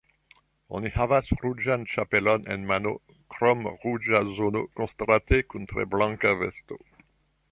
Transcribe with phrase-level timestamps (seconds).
[0.77, 2.93] Oni havas ruĝan ĉapelon en mano,
[3.35, 6.83] krom ruĝa zono kontraste kun tre blanka vesto.